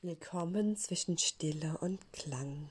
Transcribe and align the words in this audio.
Willkommen 0.00 0.76
zwischen 0.76 1.18
Stille 1.18 1.76
und 1.80 1.98
Klang. 2.12 2.68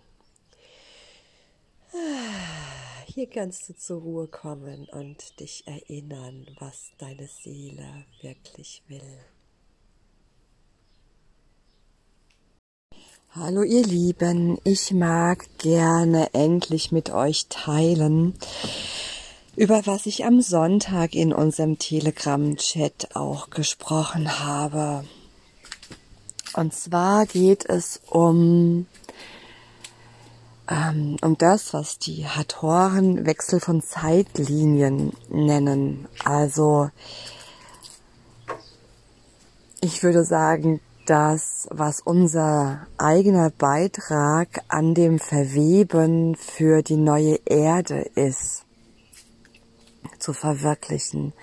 Ah, 1.92 3.04
hier 3.06 3.28
kannst 3.28 3.68
du 3.68 3.76
zur 3.76 4.00
Ruhe 4.00 4.28
kommen 4.30 4.88
und 4.94 5.38
dich 5.42 5.68
erinnern, 5.68 6.48
was 6.58 6.92
deine 6.98 7.28
Seele 7.28 8.06
wirklich 8.22 8.82
will. 8.88 9.20
Hallo 13.32 13.62
ihr 13.62 13.84
Lieben, 13.84 14.58
ich 14.64 14.94
mag 14.94 15.50
gerne 15.58 16.34
endlich 16.34 16.94
mit 16.94 17.10
euch 17.10 17.48
teilen, 17.50 18.36
über 19.58 19.86
was 19.86 20.06
ich 20.06 20.24
am 20.24 20.40
Sonntag 20.40 21.14
in 21.14 21.34
unserem 21.34 21.78
Telegram-Chat 21.78 23.18
auch 23.18 23.50
gesprochen 23.50 24.40
habe. 24.40 25.04
Und 26.58 26.74
zwar 26.74 27.28
geht 27.28 27.70
es 27.70 28.02
um, 28.10 28.88
ähm, 30.68 31.18
um 31.22 31.38
das, 31.38 31.72
was 31.76 32.00
die 32.00 32.26
Hatoren 32.26 33.28
Wechsel 33.28 33.60
von 33.60 33.84
Zeitlinien 33.84 35.14
nennen. 35.30 36.08
Also 36.26 36.90
ich 39.82 40.02
würde 40.02 40.26
sagen, 40.26 40.80
das, 41.06 41.68
was 41.70 42.02
unser 42.02 42.88
eigener 42.98 43.52
Beitrag 43.52 44.64
an 44.68 44.96
dem 44.96 45.20
Verweben 45.20 46.36
für 46.36 46.82
die 46.82 46.98
neue 46.98 47.36
Erde 47.46 48.00
ist, 48.16 48.66
zu 50.18 50.34
verwirklichen. 50.34 51.34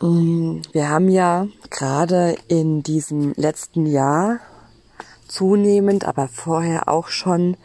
Mm, 0.00 0.60
wir 0.72 0.88
haben 0.88 1.08
ja 1.08 1.46
gerade 1.70 2.36
in 2.48 2.82
diesem 2.82 3.32
letzten 3.36 3.86
Jahr 3.86 4.40
zunehmend, 5.28 6.04
aber 6.04 6.28
vorher 6.28 6.88
auch 6.88 7.08
schon 7.08 7.56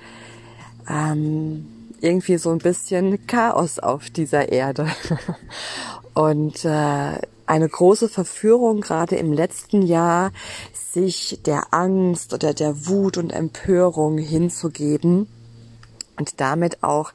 ähm, 0.90 1.68
irgendwie 2.02 2.38
so 2.38 2.52
ein 2.52 2.60
bisschen 2.60 3.26
Chaos 3.28 3.80
auf 3.80 4.10
dieser 4.10 4.52
Erde. 4.52 4.88
Und 6.14 6.66
äh, 6.66 7.20
eine 7.46 7.70
große 7.70 8.10
Verführung 8.10 8.82
gerade 8.82 9.16
im 9.16 9.34
letzten 9.34 9.82
Jahr, 9.82 10.32
sich 10.74 11.40
der 11.46 11.74
Angst 11.74 12.34
oder 12.34 12.54
der 12.54 12.88
Wut 12.88 13.18
und 13.18 13.32
Empörung 13.32 14.18
hinzugeben 14.18 15.28
und 16.18 16.42
damit 16.42 16.84
auch 16.84 17.12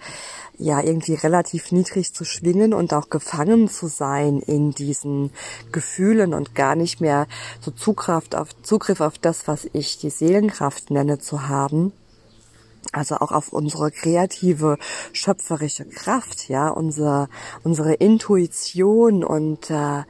ja 0.59 0.81
irgendwie 0.81 1.15
relativ 1.15 1.73
niedrig 1.73 2.15
zu 2.15 2.25
schwingen 2.25 2.75
und 2.75 2.93
auch 2.95 3.11
gefangen 3.11 3.69
zu 3.69 3.87
sein 3.89 4.41
in 4.41 4.71
diesen 4.71 5.31
Gefühlen 5.73 6.35
und 6.35 6.55
gar 6.55 6.77
nicht 6.77 7.01
mehr 7.01 7.27
so 7.61 7.71
Zugriff 7.71 8.33
auf, 8.35 8.51
Zugriff 8.63 9.01
auf 9.01 9.19
das, 9.19 9.49
was 9.49 9.69
ich 9.73 9.99
die 9.99 10.11
Seelenkraft 10.11 10.91
nenne, 10.91 11.19
zu 11.19 11.49
haben. 11.49 11.93
Also 12.93 13.17
auch 13.17 13.33
auf 13.33 13.53
unsere 13.53 13.91
kreative, 13.91 14.79
schöpferische 15.13 15.85
Kraft, 15.85 16.49
ja, 16.49 16.69
unsere, 16.69 17.29
unsere 17.65 17.95
Intuition 17.95 19.25
und 19.25 19.71
äh, 19.71 20.05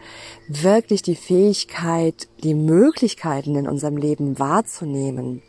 wirklich 0.49 1.03
die 1.03 1.17
Fähigkeit, 1.17 2.29
die 2.43 2.55
Möglichkeiten 2.55 3.57
in 3.57 3.69
unserem 3.69 3.97
Leben 3.97 4.39
wahrzunehmen. 4.39 5.43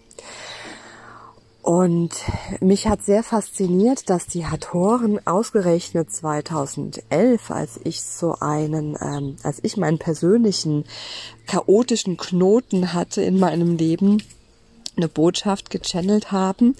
Und 1.65 2.11
mich 2.59 2.87
hat 2.87 3.03
sehr 3.03 3.23
fasziniert, 3.23 4.11
dass 4.11 4.27
die 4.27 4.45
Hatoren 4.45 5.19
ausgerechnet 5.25 6.11
2011, 6.13 7.49
als 7.49 7.79
ich 7.83 8.03
so 8.03 8.35
einen, 8.39 8.95
ähm, 9.01 9.37
als 9.41 9.61
ich 9.63 9.75
meinen 9.75 9.97
persönlichen 9.97 10.85
chaotischen 11.47 12.17
Knoten 12.17 12.93
hatte 12.93 13.23
in 13.23 13.39
meinem 13.39 13.77
Leben, 13.77 14.21
eine 14.95 15.07
Botschaft 15.07 15.71
gechannelt 15.71 16.31
haben, 16.31 16.75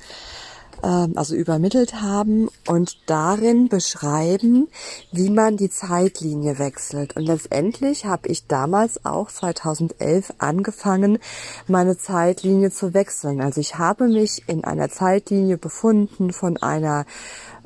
also 0.82 1.36
übermittelt 1.36 2.02
haben 2.02 2.50
und 2.68 2.98
darin 3.08 3.70
beschreiben, 3.70 4.68
wie 5.12 5.30
man 5.30 5.58
die 5.58 5.70
Zeitlinie 5.70 6.60
wechselt. 6.60 7.16
Und 7.16 7.24
letztendlich 7.24 8.06
habe 8.06 8.28
ich 8.28 8.48
damals 8.48 9.06
auch 9.06 9.30
2011 9.30 10.34
angefangen, 10.38 11.20
meine 11.68 11.98
Zeitlinie 11.98 12.72
zu 12.72 12.94
wechseln. 12.94 13.42
Also 13.42 13.62
ich 13.62 13.78
habe 13.78 14.08
mich 14.08 14.44
in 14.48 14.64
einer 14.64 14.90
Zeitlinie 14.90 15.58
befunden 15.58 16.34
von 16.34 16.58
einer 16.58 17.06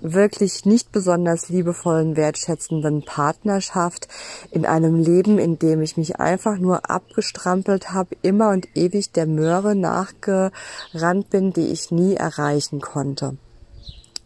wirklich 0.01 0.65
nicht 0.65 0.91
besonders 0.91 1.49
liebevollen, 1.49 2.15
wertschätzenden 2.15 3.03
Partnerschaft, 3.03 4.07
in 4.51 4.65
einem 4.65 4.95
Leben, 4.95 5.39
in 5.39 5.59
dem 5.59 5.81
ich 5.81 5.97
mich 5.97 6.19
einfach 6.19 6.57
nur 6.57 6.89
abgestrampelt 6.89 7.91
habe, 7.91 8.15
immer 8.21 8.49
und 8.49 8.67
ewig 8.75 9.11
der 9.11 9.25
Möhre 9.25 9.75
nachgerannt 9.75 11.29
bin, 11.29 11.53
die 11.53 11.67
ich 11.67 11.91
nie 11.91 12.15
erreichen 12.15 12.81
konnte. 12.81 13.37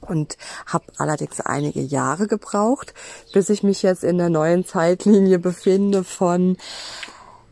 Und 0.02 0.38
habe 0.66 0.86
allerdings 0.98 1.40
einige 1.40 1.82
Jahre 1.82 2.28
gebraucht, 2.28 2.94
bis 3.34 3.50
ich 3.50 3.64
mich 3.64 3.84
jetzt 3.84 4.04
in 4.04 4.18
der 4.18 4.30
neuen 4.30 4.66
Zeitlinie 4.66 5.40
befinde 5.40 6.04
von 6.04 6.58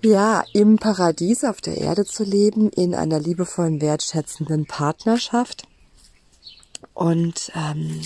ja, 0.03 0.43
im 0.53 0.77
Paradies 0.77 1.43
auf 1.43 1.61
der 1.61 1.77
Erde 1.77 2.05
zu 2.05 2.23
leben, 2.23 2.69
in 2.71 2.95
einer 2.95 3.19
liebevollen, 3.19 3.81
wertschätzenden 3.81 4.65
Partnerschaft 4.65 5.67
und 6.93 7.51
ähm, 7.55 8.01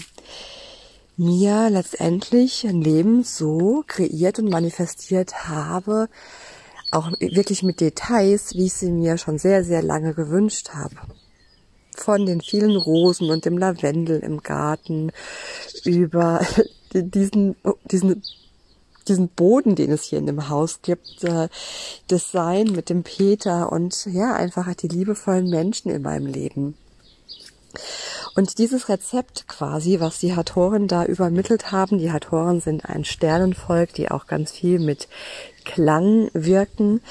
mir 1.17 1.69
letztendlich 1.69 2.65
ein 2.67 2.81
Leben 2.81 3.23
so 3.23 3.83
kreiert 3.87 4.39
und 4.39 4.49
manifestiert 4.49 5.47
habe, 5.47 6.09
auch 6.91 7.11
wirklich 7.19 7.63
mit 7.63 7.81
Details, 7.81 8.55
wie 8.55 8.65
ich 8.65 8.73
sie 8.73 8.91
mir 8.91 9.17
schon 9.17 9.37
sehr, 9.37 9.63
sehr 9.63 9.81
lange 9.81 10.13
gewünscht 10.13 10.69
habe. 10.73 10.95
Von 11.95 12.25
den 12.25 12.41
vielen 12.41 12.75
Rosen 12.75 13.29
und 13.29 13.45
dem 13.45 13.57
Lavendel 13.57 14.19
im 14.19 14.41
Garten 14.41 15.11
über 15.85 16.45
diesen, 16.93 17.55
diesen 17.89 18.21
diesen 19.07 19.29
Boden, 19.29 19.75
den 19.75 19.91
es 19.91 20.03
hier 20.03 20.19
in 20.19 20.25
dem 20.25 20.49
Haus 20.49 20.81
gibt, 20.81 21.23
äh, 21.23 21.47
das 22.07 22.31
Sein 22.31 22.71
mit 22.71 22.89
dem 22.89 23.03
Peter 23.03 23.71
und 23.71 24.05
ja, 24.05 24.33
einfach 24.33 24.73
die 24.73 24.87
liebevollen 24.87 25.49
Menschen 25.49 25.91
in 25.91 26.01
meinem 26.01 26.25
Leben. 26.25 26.75
Und 28.35 28.57
dieses 28.57 28.89
Rezept 28.89 29.47
quasi, 29.47 30.01
was 30.01 30.19
die 30.19 30.35
Hatoren 30.35 30.89
da 30.89 31.05
übermittelt 31.05 31.71
haben, 31.71 31.99
die 31.99 32.11
Hatoren 32.11 32.59
sind 32.59 32.85
ein 32.85 33.05
Sternenvolk, 33.05 33.93
die 33.93 34.11
auch 34.11 34.27
ganz 34.27 34.51
viel 34.51 34.79
mit 34.79 35.07
Klang 35.63 36.29
wirken. 36.33 37.01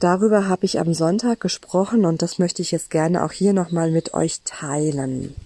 Darüber 0.00 0.48
habe 0.48 0.64
ich 0.64 0.80
am 0.80 0.94
Sonntag 0.94 1.40
gesprochen 1.40 2.06
und 2.06 2.22
das 2.22 2.38
möchte 2.38 2.62
ich 2.62 2.70
jetzt 2.70 2.90
gerne 2.90 3.24
auch 3.24 3.32
hier 3.32 3.52
nochmal 3.52 3.90
mit 3.90 4.14
euch 4.14 4.40
teilen. 4.44 5.36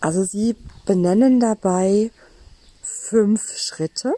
Also 0.00 0.24
sie 0.24 0.56
benennen 0.84 1.40
dabei 1.40 2.10
fünf 2.82 3.56
Schritte, 3.56 4.14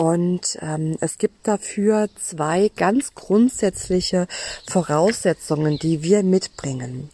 und 0.00 0.56
ähm, 0.62 0.96
es 1.02 1.18
gibt 1.18 1.46
dafür 1.46 2.08
zwei 2.18 2.70
ganz 2.74 3.14
grundsätzliche 3.14 4.28
Voraussetzungen, 4.66 5.78
die 5.78 6.02
wir 6.02 6.22
mitbringen. 6.22 7.10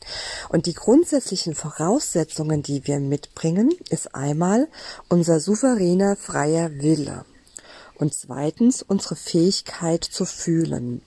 Und 0.50 0.66
die 0.66 0.74
grundsätzlichen 0.74 1.56
Voraussetzungen, 1.56 2.62
die 2.62 2.86
wir 2.86 3.00
mitbringen, 3.00 3.75
ist 3.91 4.14
einmal 4.14 4.69
unser 5.08 5.41
souveräner 5.41 6.14
freier 6.14 6.70
Wille 6.75 7.25
und 7.96 8.14
zweitens 8.14 8.82
unsere 8.82 9.16
Fähigkeit 9.16 10.04
zu 10.04 10.25
fühlen. 10.25 11.02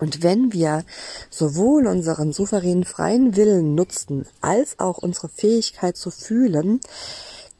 Und 0.00 0.24
wenn 0.24 0.52
wir 0.52 0.84
sowohl 1.30 1.86
unseren 1.86 2.32
souveränen 2.32 2.84
freien 2.84 3.36
Willen 3.36 3.76
nutzen, 3.76 4.26
als 4.40 4.80
auch 4.80 4.98
unsere 4.98 5.28
Fähigkeit 5.28 5.96
zu 5.96 6.10
fühlen, 6.10 6.80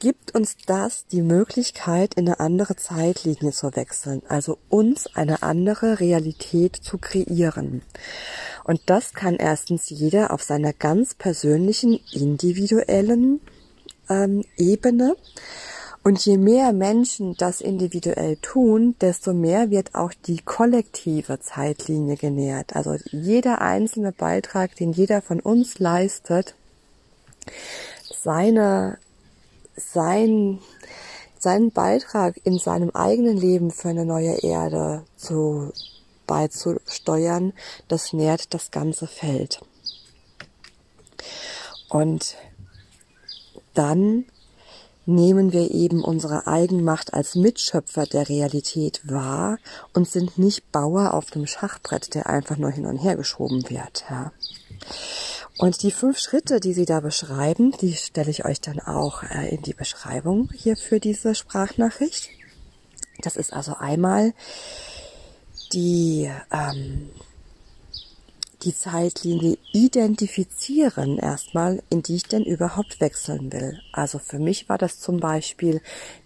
gibt 0.02 0.34
uns 0.34 0.56
das 0.66 1.06
die 1.06 1.22
Möglichkeit, 1.22 2.14
in 2.14 2.26
eine 2.26 2.40
andere 2.40 2.74
Zeitlinie 2.74 3.52
zu 3.52 3.76
wechseln, 3.76 4.20
also 4.26 4.58
uns 4.68 5.06
eine 5.14 5.44
andere 5.44 6.00
Realität 6.00 6.74
zu 6.74 6.98
kreieren. 6.98 7.82
Und 8.64 8.80
das 8.86 9.14
kann 9.14 9.36
erstens 9.36 9.90
jeder 9.90 10.32
auf 10.32 10.42
seiner 10.42 10.72
ganz 10.72 11.14
persönlichen, 11.14 12.00
individuellen 12.10 13.40
ähm, 14.10 14.44
Ebene. 14.56 15.14
Und 16.02 16.26
je 16.26 16.36
mehr 16.36 16.72
Menschen 16.72 17.36
das 17.36 17.60
individuell 17.60 18.38
tun, 18.38 18.96
desto 19.00 19.32
mehr 19.32 19.70
wird 19.70 19.94
auch 19.94 20.12
die 20.26 20.38
kollektive 20.38 21.38
Zeitlinie 21.38 22.16
genährt. 22.16 22.74
Also 22.74 22.96
jeder 23.12 23.60
einzelne 23.60 24.10
Beitrag, 24.10 24.74
den 24.74 24.90
jeder 24.90 25.22
von 25.22 25.38
uns 25.38 25.78
leistet, 25.78 26.56
seine 28.20 28.98
sein, 29.76 30.60
seinen 31.38 31.70
Beitrag 31.70 32.40
in 32.44 32.58
seinem 32.58 32.90
eigenen 32.90 33.36
Leben 33.36 33.70
für 33.70 33.88
eine 33.88 34.04
neue 34.04 34.42
Erde 34.42 35.04
zu 35.16 35.72
beizusteuern, 36.26 37.52
das 37.88 38.12
nährt 38.12 38.54
das 38.54 38.70
ganze 38.70 39.06
Feld. 39.06 39.60
Und 41.88 42.36
dann 43.74 44.24
nehmen 45.04 45.52
wir 45.52 45.70
eben 45.72 46.04
unsere 46.04 46.46
Eigenmacht 46.46 47.12
als 47.12 47.34
Mitschöpfer 47.34 48.06
der 48.06 48.28
Realität 48.28 49.00
wahr 49.04 49.58
und 49.92 50.08
sind 50.08 50.38
nicht 50.38 50.70
Bauer 50.70 51.14
auf 51.14 51.30
dem 51.30 51.46
Schachbrett, 51.46 52.14
der 52.14 52.28
einfach 52.28 52.56
nur 52.56 52.70
hin 52.70 52.86
und 52.86 52.98
her 52.98 53.16
geschoben 53.16 53.68
wird. 53.68 54.04
Ja. 54.08 54.32
Und 55.58 55.82
die 55.82 55.90
fünf 55.90 56.18
Schritte, 56.18 56.60
die 56.60 56.72
Sie 56.72 56.86
da 56.86 57.00
beschreiben, 57.00 57.72
die 57.80 57.94
stelle 57.94 58.30
ich 58.30 58.44
euch 58.44 58.60
dann 58.60 58.80
auch 58.80 59.22
äh, 59.22 59.54
in 59.54 59.62
die 59.62 59.74
Beschreibung 59.74 60.50
hier 60.54 60.76
für 60.76 60.98
diese 60.98 61.34
Sprachnachricht. 61.34 62.30
Das 63.20 63.36
ist 63.36 63.52
also 63.52 63.74
einmal 63.74 64.32
die 65.72 66.30
ähm, 66.50 67.10
die 68.64 68.74
Zeitlinie 68.74 69.58
identifizieren 69.72 71.18
erstmal, 71.18 71.82
in 71.90 72.02
die 72.02 72.16
ich 72.16 72.24
denn 72.24 72.44
überhaupt 72.44 73.00
wechseln 73.00 73.52
will. 73.52 73.80
Also 73.92 74.18
für 74.18 74.38
mich 74.38 74.68
war 74.68 74.78
das 74.78 75.00
zum 75.00 75.18
Beispiel 75.18 75.80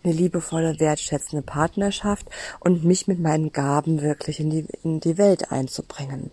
eine 0.05 0.13
liebevolle, 0.13 0.79
wertschätzende 0.79 1.43
Partnerschaft 1.43 2.27
und 2.61 2.85
mich 2.85 3.07
mit 3.07 3.21
meinen 3.21 3.53
Gaben 3.53 4.03
wirklich 4.03 4.41
in 4.41 4.51
die, 4.51 4.67
in 4.83 5.01
die 5.01 5.17
Welt 5.19 5.51
einzubringen. 5.51 6.31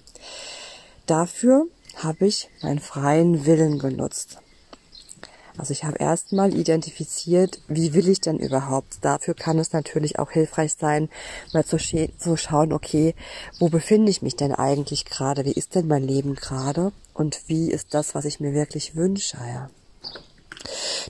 Dafür 1.06 1.68
habe 1.98 2.28
ich 2.28 2.50
meinen 2.62 2.80
freien 2.80 3.46
Willen 3.46 3.80
genutzt. 3.80 4.40
Also 5.58 5.72
ich 5.72 5.84
habe 5.84 5.98
erstmal 6.00 6.56
identifiziert, 6.56 7.60
wie 7.68 7.94
will 7.94 8.10
ich 8.10 8.22
denn 8.22 8.40
überhaupt. 8.40 8.98
Dafür 9.02 9.36
kann 9.36 9.60
es 9.60 9.72
natürlich 9.72 10.18
auch 10.18 10.32
hilfreich 10.32 10.74
sein, 10.80 11.10
mal 11.54 11.64
zu, 11.64 11.78
zu 11.78 12.38
schauen, 12.38 12.74
okay, 12.74 13.14
wo 13.60 13.70
befinde 13.70 14.10
ich 14.10 14.24
mich 14.24 14.36
denn 14.36 14.54
eigentlich 14.54 15.06
gerade? 15.06 15.46
Wie 15.46 15.52
ist 15.52 15.76
denn 15.76 15.88
mein 15.88 16.04
Leben 16.04 16.36
gerade? 16.36 16.92
Und 17.14 17.42
wie 17.48 17.70
ist 17.70 17.94
das, 17.94 18.16
was 18.16 18.26
ich 18.26 18.40
mir 18.40 18.54
wirklich 18.54 18.96
wünsche? 18.96 19.38
Ja. 19.38 19.70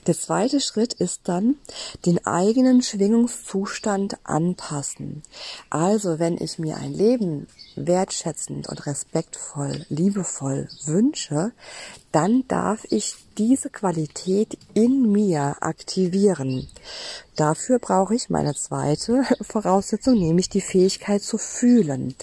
Der 0.06 0.18
zweite 0.18 0.60
Schritt 0.60 0.92
ist 0.92 1.22
dann 1.24 1.56
den 2.04 2.26
eigenen 2.26 2.82
Schwingungszustand 2.82 4.18
anpassen. 4.24 5.22
Also 5.70 6.18
wenn 6.18 6.36
ich 6.36 6.58
mir 6.58 6.76
ein 6.76 6.92
Leben 6.92 7.46
wertschätzend 7.76 8.68
und 8.68 8.86
respektvoll, 8.86 9.84
liebevoll 9.88 10.68
wünsche, 10.84 11.52
dann 12.12 12.46
darf 12.48 12.86
ich 12.90 13.16
diese 13.36 13.68
Qualität 13.70 14.56
in 14.72 15.10
mir 15.10 15.56
aktivieren. 15.60 16.68
Dafür 17.36 17.78
brauche 17.78 18.14
ich 18.14 18.30
meine 18.30 18.54
zweite 18.54 19.24
Voraussetzung, 19.42 20.14
nämlich 20.18 20.48
die 20.48 20.60
Fähigkeit 20.60 21.22
zu 21.22 21.36
fühlen. 21.36 22.14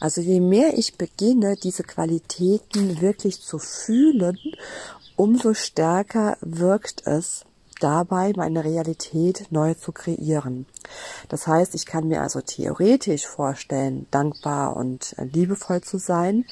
Also 0.00 0.20
je 0.20 0.40
mehr 0.40 0.76
ich 0.76 0.98
beginne, 0.98 1.56
diese 1.56 1.84
Qualitäten 1.84 3.00
wirklich 3.00 3.40
zu 3.40 3.58
fühlen, 3.58 4.38
umso 5.16 5.54
stärker 5.54 6.36
wirkt 6.40 7.06
es 7.06 7.45
dabei, 7.80 8.32
meine 8.36 8.64
Realität 8.64 9.46
neu 9.50 9.74
zu 9.74 9.92
kreieren. 9.92 10.66
Das 11.28 11.46
heißt, 11.46 11.74
ich 11.74 11.86
kann 11.86 12.08
mir 12.08 12.22
also 12.22 12.40
theoretisch 12.40 13.26
vorstellen, 13.26 14.06
dankbar 14.10 14.76
und 14.76 15.14
liebevoll 15.18 15.80
zu 15.82 15.98
sein. 15.98 16.44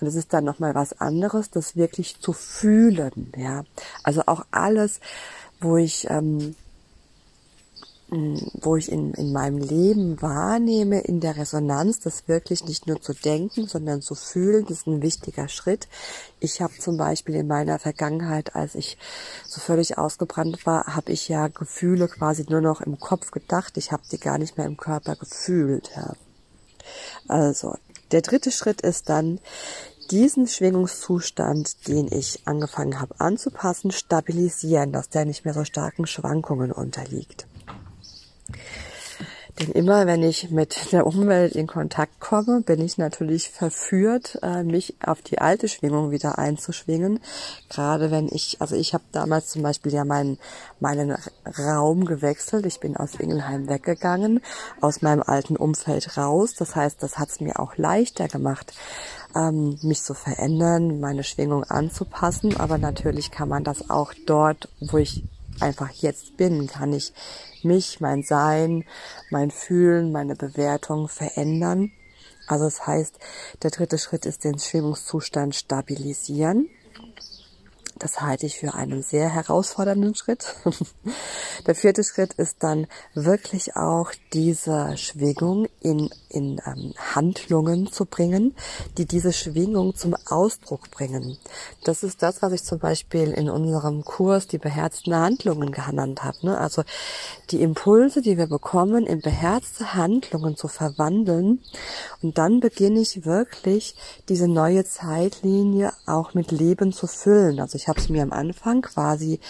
Und 0.00 0.06
es 0.06 0.14
ist 0.14 0.32
dann 0.32 0.44
nochmal 0.44 0.74
was 0.74 1.00
anderes, 1.00 1.50
das 1.50 1.76
wirklich 1.76 2.20
zu 2.20 2.32
fühlen, 2.32 3.32
ja. 3.36 3.64
Also 4.02 4.22
auch 4.26 4.44
alles, 4.50 5.00
wo 5.60 5.76
ich 5.76 6.08
ähm, 6.08 6.54
wo 8.10 8.76
ich 8.76 8.90
in, 8.90 9.12
in 9.14 9.32
meinem 9.32 9.58
Leben 9.58 10.20
wahrnehme, 10.22 11.00
in 11.00 11.20
der 11.20 11.36
Resonanz, 11.36 12.00
das 12.00 12.26
wirklich 12.26 12.64
nicht 12.64 12.86
nur 12.86 13.02
zu 13.02 13.12
denken, 13.12 13.66
sondern 13.66 14.00
zu 14.00 14.14
fühlen, 14.14 14.64
das 14.64 14.78
ist 14.78 14.86
ein 14.86 15.02
wichtiger 15.02 15.48
Schritt. 15.48 15.88
Ich 16.40 16.62
habe 16.62 16.72
zum 16.78 16.96
Beispiel 16.96 17.34
in 17.34 17.46
meiner 17.46 17.78
Vergangenheit, 17.78 18.54
als 18.54 18.74
ich 18.74 18.96
so 19.46 19.60
völlig 19.60 19.98
ausgebrannt 19.98 20.64
war, 20.64 20.96
habe 20.96 21.12
ich 21.12 21.28
ja 21.28 21.48
Gefühle 21.48 22.08
quasi 22.08 22.46
nur 22.48 22.62
noch 22.62 22.80
im 22.80 22.98
Kopf 22.98 23.30
gedacht. 23.30 23.76
Ich 23.76 23.92
habe 23.92 24.02
die 24.10 24.18
gar 24.18 24.38
nicht 24.38 24.56
mehr 24.56 24.66
im 24.66 24.78
Körper 24.78 25.16
gefühlt. 25.16 25.90
Ja. 25.94 26.14
Also, 27.26 27.76
der 28.10 28.22
dritte 28.22 28.50
Schritt 28.50 28.80
ist 28.80 29.10
dann, 29.10 29.38
diesen 30.10 30.46
Schwingungszustand, 30.46 31.86
den 31.88 32.10
ich 32.10 32.40
angefangen 32.46 33.00
habe 33.00 33.20
anzupassen, 33.20 33.90
stabilisieren, 33.90 34.92
dass 34.92 35.10
der 35.10 35.26
nicht 35.26 35.44
mehr 35.44 35.52
so 35.52 35.64
starken 35.64 36.06
Schwankungen 36.06 36.72
unterliegt. 36.72 37.46
Denn 39.58 39.72
immer 39.72 40.06
wenn 40.06 40.22
ich 40.22 40.50
mit 40.50 40.92
der 40.92 41.04
Umwelt 41.04 41.56
in 41.56 41.66
Kontakt 41.66 42.20
komme, 42.20 42.60
bin 42.60 42.80
ich 42.80 42.96
natürlich 42.96 43.50
verführt, 43.50 44.38
äh, 44.42 44.62
mich 44.62 44.94
auf 45.04 45.20
die 45.20 45.40
alte 45.40 45.66
Schwingung 45.66 46.12
wieder 46.12 46.38
einzuschwingen. 46.38 47.18
Gerade 47.68 48.12
wenn 48.12 48.28
ich, 48.28 48.60
also 48.60 48.76
ich 48.76 48.94
habe 48.94 49.02
damals 49.10 49.48
zum 49.48 49.62
Beispiel 49.62 49.92
ja 49.92 50.04
meinen, 50.04 50.38
meinen 50.78 51.16
Raum 51.58 52.04
gewechselt. 52.04 52.66
Ich 52.66 52.78
bin 52.78 52.96
aus 52.96 53.16
Ingelheim 53.16 53.68
weggegangen, 53.68 54.40
aus 54.80 55.02
meinem 55.02 55.22
alten 55.22 55.56
Umfeld 55.56 56.16
raus. 56.16 56.54
Das 56.54 56.76
heißt, 56.76 57.02
das 57.02 57.18
hat 57.18 57.30
es 57.30 57.40
mir 57.40 57.58
auch 57.58 57.76
leichter 57.76 58.28
gemacht, 58.28 58.72
ähm, 59.34 59.76
mich 59.82 60.04
zu 60.04 60.14
verändern, 60.14 61.00
meine 61.00 61.24
Schwingung 61.24 61.64
anzupassen. 61.64 62.56
Aber 62.58 62.78
natürlich 62.78 63.32
kann 63.32 63.48
man 63.48 63.64
das 63.64 63.90
auch 63.90 64.14
dort, 64.24 64.68
wo 64.80 64.98
ich 64.98 65.24
einfach 65.60 65.90
jetzt 65.90 66.36
bin, 66.36 66.66
kann 66.66 66.92
ich 66.92 67.12
mich, 67.62 68.00
mein 68.00 68.22
Sein, 68.22 68.84
mein 69.30 69.50
Fühlen, 69.50 70.12
meine 70.12 70.34
Bewertung 70.36 71.08
verändern. 71.08 71.92
Also 72.46 72.64
das 72.64 72.86
heißt, 72.86 73.18
der 73.62 73.70
dritte 73.70 73.98
Schritt 73.98 74.24
ist 74.24 74.44
den 74.44 74.58
Schwingungszustand 74.58 75.54
stabilisieren. 75.54 76.70
Das 77.98 78.20
halte 78.20 78.46
ich 78.46 78.58
für 78.58 78.74
einen 78.74 79.02
sehr 79.02 79.28
herausfordernden 79.28 80.14
Schritt. 80.14 80.54
Der 81.66 81.74
vierte 81.74 82.04
Schritt 82.04 82.34
ist 82.34 82.56
dann 82.60 82.86
wirklich 83.14 83.76
auch 83.76 84.12
diese 84.32 84.96
Schwingung 84.96 85.66
in, 85.80 86.10
in 86.28 86.60
ähm, 86.66 86.94
Handlungen 87.14 87.90
zu 87.90 88.04
bringen, 88.04 88.54
die 88.96 89.06
diese 89.06 89.32
Schwingung 89.32 89.94
zum 89.94 90.14
Ausdruck 90.28 90.90
bringen. 90.90 91.38
Das 91.84 92.02
ist 92.02 92.22
das, 92.22 92.42
was 92.42 92.52
ich 92.52 92.64
zum 92.64 92.78
Beispiel 92.78 93.32
in 93.32 93.50
unserem 93.50 94.04
Kurs 94.04 94.46
die 94.46 94.58
beherzten 94.58 95.14
Handlungen 95.14 95.72
genannt 95.72 96.22
habe. 96.24 96.38
Ne? 96.42 96.58
Also 96.58 96.84
die 97.50 97.62
Impulse, 97.62 98.22
die 98.22 98.36
wir 98.36 98.46
bekommen, 98.46 99.06
in 99.06 99.20
beherzte 99.20 99.94
Handlungen 99.94 100.56
zu 100.56 100.68
verwandeln. 100.68 101.60
Und 102.22 102.38
dann 102.38 102.60
beginne 102.60 103.00
ich 103.00 103.24
wirklich 103.24 103.94
diese 104.28 104.48
neue 104.48 104.84
Zeitlinie 104.84 105.92
auch 106.06 106.34
mit 106.34 106.50
Leben 106.50 106.92
zu 106.92 107.06
füllen. 107.06 107.60
Also 107.60 107.76
ich 107.76 107.87
ich 107.88 107.90
habe 107.90 108.00
es 108.00 108.10
mir 108.10 108.22
am 108.22 108.34
Anfang 108.34 108.82
quasi 108.82 109.40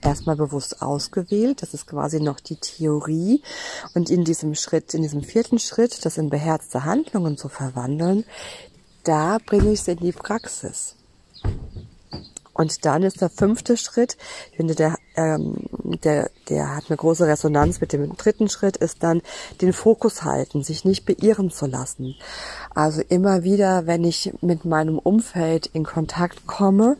erstmal 0.00 0.36
bewusst 0.36 0.82
ausgewählt. 0.82 1.62
Das 1.62 1.74
ist 1.74 1.88
quasi 1.88 2.20
noch 2.20 2.38
die 2.38 2.54
Theorie. 2.54 3.42
Und 3.92 4.08
in 4.08 4.24
diesem 4.24 4.54
Schritt, 4.54 4.94
in 4.94 5.02
diesem 5.02 5.24
vierten 5.24 5.58
Schritt, 5.58 6.04
das 6.04 6.16
in 6.16 6.30
beherzte 6.30 6.84
Handlungen 6.84 7.36
zu 7.36 7.48
verwandeln, 7.48 8.24
da 9.02 9.38
bringe 9.44 9.72
ich 9.72 9.80
es 9.80 9.88
in 9.88 9.98
die 9.98 10.12
Praxis. 10.12 10.94
Und 12.56 12.86
dann 12.86 13.02
ist 13.02 13.20
der 13.20 13.28
fünfte 13.28 13.76
Schritt, 13.76 14.16
ich 14.50 14.56
finde, 14.56 14.74
der, 14.74 14.96
ähm, 15.16 15.66
der, 16.04 16.30
der 16.48 16.74
hat 16.74 16.84
eine 16.88 16.96
große 16.96 17.26
Resonanz 17.26 17.82
mit 17.82 17.92
dem 17.92 18.16
dritten 18.16 18.48
Schritt, 18.48 18.78
ist 18.78 19.02
dann 19.02 19.20
den 19.60 19.74
Fokus 19.74 20.22
halten, 20.22 20.62
sich 20.62 20.86
nicht 20.86 21.04
beirren 21.04 21.50
zu 21.50 21.66
lassen. 21.66 22.14
Also 22.74 23.02
immer 23.08 23.42
wieder, 23.42 23.86
wenn 23.86 24.04
ich 24.04 24.32
mit 24.40 24.64
meinem 24.64 24.98
Umfeld 24.98 25.66
in 25.66 25.84
Kontakt 25.84 26.46
komme, 26.46 26.96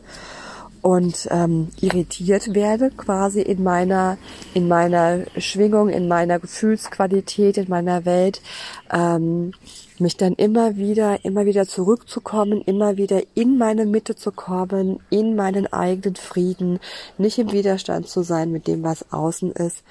und 0.87 1.27
ähm, 1.31 1.67
irritiert 1.81 2.55
werde 2.55 2.91
quasi 2.91 3.41
in 3.41 3.61
meiner 3.61 4.17
in 4.53 4.69
meiner 4.69 5.25
Schwingung, 5.37 5.89
in 5.89 6.07
meiner 6.07 6.39
Gefühlsqualität, 6.39 7.57
in 7.57 7.67
meiner 7.67 8.05
Welt, 8.05 8.41
ähm, 8.89 9.51
mich 9.99 10.15
dann 10.15 10.31
immer 10.35 10.77
wieder, 10.77 11.25
immer 11.25 11.45
wieder 11.45 11.67
zurückzukommen, 11.67 12.61
immer 12.61 12.95
wieder 12.95 13.21
in 13.33 13.57
meine 13.57 13.85
Mitte 13.85 14.15
zu 14.15 14.31
kommen, 14.31 15.01
in 15.09 15.35
meinen 15.35 15.67
eigenen 15.73 16.15
Frieden, 16.15 16.79
nicht 17.17 17.37
im 17.37 17.51
Widerstand 17.51 18.07
zu 18.07 18.23
sein 18.23 18.53
mit 18.53 18.65
dem, 18.67 18.81
was 18.83 19.11
außen 19.11 19.51
ist. 19.51 19.83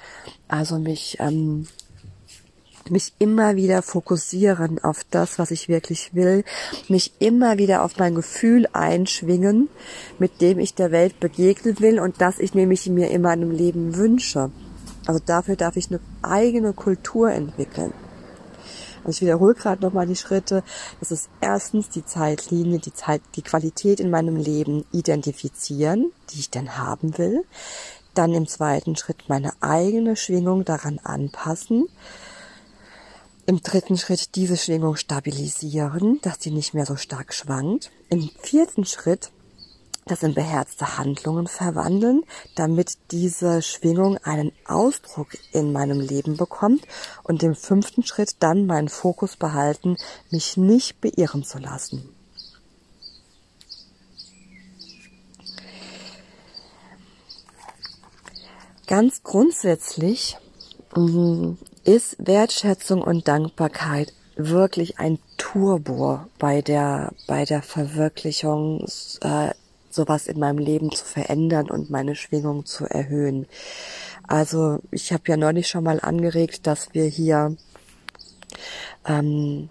Also 0.47 0.79
mich 0.79 1.17
ähm, 1.19 1.67
mich 2.91 3.13
immer 3.19 3.55
wieder 3.55 3.81
fokussieren 3.81 4.83
auf 4.83 5.03
das, 5.09 5.39
was 5.39 5.51
ich 5.51 5.69
wirklich 5.69 6.13
will, 6.13 6.43
mich 6.87 7.13
immer 7.19 7.57
wieder 7.57 7.83
auf 7.83 7.97
mein 7.97 8.15
Gefühl 8.15 8.67
einschwingen, 8.73 9.69
mit 10.19 10.41
dem 10.41 10.59
ich 10.59 10.73
der 10.73 10.91
Welt 10.91 11.19
begegnen 11.19 11.79
will 11.79 11.99
und 11.99 12.21
das 12.21 12.39
ich 12.39 12.53
nämlich 12.53 12.87
mir 12.87 13.09
in 13.09 13.21
meinem 13.21 13.51
Leben 13.51 13.95
wünsche. 13.95 14.51
Also 15.05 15.21
dafür 15.25 15.55
darf 15.55 15.77
ich 15.77 15.89
eine 15.89 15.99
eigene 16.21 16.73
Kultur 16.73 17.31
entwickeln. 17.31 17.93
Also 19.07 19.17
ich 19.17 19.21
wiederhole 19.21 19.53
gerade 19.53 19.85
nochmal 19.85 20.05
die 20.05 20.17
Schritte. 20.17 20.63
Das 20.99 21.11
ist 21.11 21.29
erstens 21.39 21.89
die 21.89 22.05
Zeitlinie, 22.05 22.79
die 22.79 22.93
Zeit, 22.93 23.21
die 23.35 23.41
Qualität 23.41 24.01
in 24.01 24.09
meinem 24.09 24.35
Leben 24.35 24.83
identifizieren, 24.91 26.11
die 26.29 26.39
ich 26.39 26.49
denn 26.49 26.77
haben 26.77 27.17
will. 27.17 27.45
Dann 28.13 28.33
im 28.33 28.47
zweiten 28.47 28.97
Schritt 28.97 29.29
meine 29.29 29.53
eigene 29.61 30.17
Schwingung 30.17 30.65
daran 30.65 30.99
anpassen 30.99 31.87
im 33.47 33.61
dritten 33.61 33.97
Schritt 33.97 34.35
diese 34.35 34.57
Schwingung 34.57 34.97
stabilisieren, 34.97 36.19
dass 36.21 36.41
sie 36.41 36.51
nicht 36.51 36.73
mehr 36.73 36.85
so 36.85 36.97
stark 36.97 37.33
schwankt. 37.33 37.91
Im 38.09 38.29
vierten 38.43 38.85
Schritt 38.85 39.31
das 40.05 40.23
in 40.23 40.33
beherzte 40.33 40.97
Handlungen 40.97 41.47
verwandeln, 41.47 42.23
damit 42.55 42.97
diese 43.11 43.61
Schwingung 43.61 44.17
einen 44.19 44.51
Ausdruck 44.65 45.37
in 45.51 45.71
meinem 45.73 45.99
Leben 45.99 46.37
bekommt 46.37 46.85
und 47.23 47.43
im 47.43 47.55
fünften 47.55 48.03
Schritt 48.03 48.35
dann 48.39 48.65
meinen 48.65 48.89
Fokus 48.89 49.35
behalten, 49.35 49.97
mich 50.29 50.57
nicht 50.57 51.01
beirren 51.01 51.43
zu 51.43 51.57
lassen. 51.57 52.09
Ganz 58.87 59.23
grundsätzlich 59.23 60.37
mhm, 60.95 61.57
ist 61.87 62.17
Wertschätzung 62.19 63.01
und 63.01 63.29
Dankbarkeit 63.29 64.13
wirklich 64.35 64.99
ein 64.99 65.19
Turbo 65.37 66.19
bei 66.37 66.61
der, 66.61 67.13
bei 67.27 67.45
der 67.45 67.61
Verwirklichung, 67.61 68.85
äh, 69.21 69.51
sowas 69.89 70.27
in 70.27 70.37
meinem 70.37 70.57
Leben 70.57 70.91
zu 70.91 71.05
verändern 71.05 71.69
und 71.69 71.89
meine 71.89 72.15
Schwingung 72.15 72.65
zu 72.65 72.85
erhöhen. 72.85 73.47
Also 74.27 74.79
ich 74.91 75.13
habe 75.13 75.23
ja 75.27 75.37
neulich 75.37 75.69
schon 75.69 75.85
mal 75.85 76.01
angeregt, 76.01 76.67
dass 76.67 76.93
wir 76.93 77.05
hier 77.05 77.55
ähm, 79.07 79.69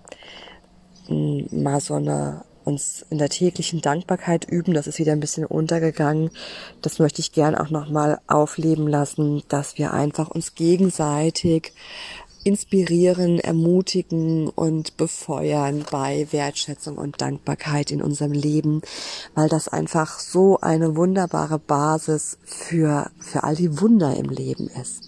mal 1.09 1.81
so 1.81 1.95
eine 1.95 2.46
uns 2.67 3.07
in 3.11 3.19
der 3.19 3.29
täglichen 3.29 3.81
Dankbarkeit 3.81 4.45
üben. 4.51 4.75
Das 4.75 4.87
ist 4.87 4.99
wieder 4.99 5.13
ein 5.13 5.21
bisschen 5.21 5.47
untergegangen. 5.47 6.31
Das 6.83 6.99
möchte 6.99 7.21
ich 7.21 7.33
gern 7.33 7.55
auch 7.55 7.71
nochmal 7.71 8.21
aufleben 8.27 8.89
lassen, 8.89 9.43
dass 9.49 9.79
wir 9.79 9.93
einfach 9.93 10.29
uns 10.29 10.55
gegenseitig 10.55 11.73
inspirieren, 12.43 13.41
ermutigen 13.41 14.49
und 14.49 14.97
befeuern 14.97 15.85
bei 15.91 16.29
Wertschätzung 16.31 16.97
und 16.97 17.21
Dankbarkeit 17.21 17.91
in 17.91 18.01
unserem 18.01 18.31
Leben, 18.33 18.83
weil 19.35 19.49
das 19.49 19.67
einfach 19.67 20.21
so 20.21 20.61
eine 20.61 20.95
wunderbare 20.95 21.59
Basis 21.59 22.39
für, 22.45 23.11
für 23.19 23.43
all 23.43 23.57
die 23.57 23.81
Wunder 23.81 24.17
im 24.17 24.29
Leben 24.29 24.69
ist. 24.81 25.03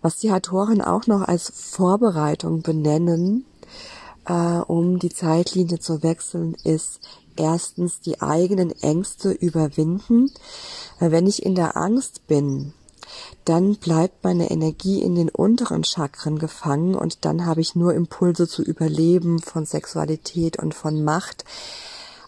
Was 0.00 0.18
die 0.18 0.32
Autoren 0.32 0.80
auch 0.80 1.06
noch 1.06 1.22
als 1.22 1.52
Vorbereitung 1.54 2.62
benennen, 2.62 3.44
äh, 4.32 4.62
um 4.66 4.98
die 4.98 5.10
Zeitlinie 5.10 5.78
zu 5.78 6.02
wechseln, 6.02 6.56
ist 6.64 7.00
erstens 7.36 8.00
die 8.00 8.22
eigenen 8.22 8.70
Ängste 8.82 9.30
überwinden. 9.30 10.30
Wenn 10.98 11.26
ich 11.26 11.44
in 11.44 11.54
der 11.54 11.76
Angst 11.76 12.26
bin, 12.26 12.72
dann 13.44 13.76
bleibt 13.76 14.24
meine 14.24 14.50
Energie 14.50 15.02
in 15.02 15.14
den 15.14 15.28
unteren 15.28 15.84
Chakren 15.84 16.38
gefangen 16.38 16.94
und 16.94 17.24
dann 17.24 17.44
habe 17.44 17.60
ich 17.60 17.74
nur 17.74 17.92
Impulse 17.94 18.48
zu 18.48 18.62
überleben 18.62 19.38
von 19.40 19.66
Sexualität 19.66 20.58
und 20.58 20.74
von 20.74 21.04
Macht 21.04 21.44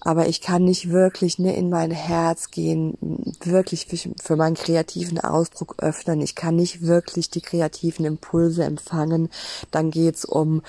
aber 0.05 0.29
ich 0.29 0.43
kann 0.43 0.65
nicht 0.65 0.91
wirklich 0.91 1.39
ne, 1.39 1.57
in 1.57 1.71
mein 1.71 1.91
Herz 1.91 2.51
gehen, 2.51 2.97
wirklich 3.43 3.87
für, 3.87 4.11
für 4.23 4.37
meinen 4.37 4.55
kreativen 4.55 5.19
Ausdruck 5.19 5.77
öffnen. 5.79 6.21
Ich 6.21 6.35
kann 6.35 6.57
nicht 6.57 6.83
wirklich 6.83 7.31
die 7.31 7.41
kreativen 7.41 8.05
Impulse 8.05 8.65
empfangen. 8.65 9.31
Dann 9.71 9.91
geht's 9.91 10.25
um 10.27 10.63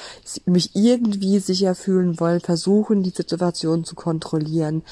mich 0.45 0.75
irgendwie 0.75 1.39
sicher 1.39 1.75
fühlen 1.75 2.19
wollen, 2.19 2.39
versuchen, 2.39 3.03
die 3.03 3.09
Situation 3.09 3.83
zu 3.83 3.95
kontrollieren. 3.95 4.83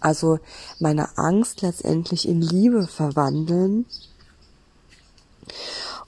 Also 0.00 0.40
meine 0.80 1.16
Angst 1.16 1.62
letztendlich 1.62 2.28
in 2.28 2.42
Liebe 2.42 2.86
verwandeln. 2.88 3.86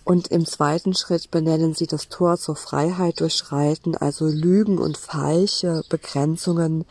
Und 0.04 0.28
im 0.28 0.46
zweiten 0.46 0.94
Schritt 0.94 1.32
benennen 1.32 1.74
sie 1.74 1.88
das 1.88 2.08
Tor 2.08 2.36
zur 2.36 2.54
Freiheit 2.54 3.18
durchschreiten, 3.18 3.96
also 3.96 4.26
Lügen 4.26 4.78
und 4.78 4.96
falsche 4.96 5.82
Begrenzungen 5.88 6.84